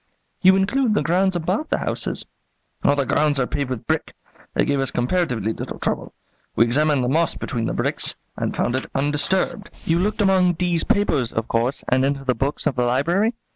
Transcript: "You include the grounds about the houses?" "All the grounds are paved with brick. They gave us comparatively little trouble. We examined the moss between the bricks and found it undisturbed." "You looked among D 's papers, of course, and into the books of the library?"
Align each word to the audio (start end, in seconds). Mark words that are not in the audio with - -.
"You 0.41 0.55
include 0.55 0.95
the 0.95 1.03
grounds 1.03 1.35
about 1.35 1.69
the 1.69 1.77
houses?" 1.77 2.25
"All 2.83 2.95
the 2.95 3.05
grounds 3.05 3.39
are 3.39 3.45
paved 3.45 3.69
with 3.69 3.85
brick. 3.85 4.15
They 4.55 4.65
gave 4.65 4.79
us 4.79 4.89
comparatively 4.89 5.53
little 5.53 5.77
trouble. 5.77 6.15
We 6.55 6.63
examined 6.65 7.03
the 7.03 7.07
moss 7.07 7.35
between 7.35 7.65
the 7.67 7.73
bricks 7.73 8.15
and 8.35 8.55
found 8.55 8.75
it 8.75 8.89
undisturbed." 8.95 9.69
"You 9.85 9.99
looked 9.99 10.21
among 10.23 10.53
D 10.53 10.75
's 10.75 10.83
papers, 10.83 11.31
of 11.31 11.47
course, 11.47 11.83
and 11.87 12.03
into 12.03 12.23
the 12.23 12.33
books 12.33 12.65
of 12.65 12.75
the 12.75 12.83
library?" 12.83 13.35